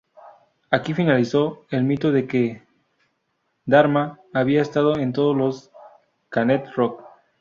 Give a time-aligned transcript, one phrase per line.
[0.71, 2.63] Aquí finalizó el mito de que
[3.67, 5.69] Dharma había estado en todos los
[6.29, 7.03] Canet Rock.